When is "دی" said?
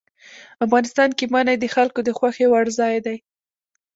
3.05-3.17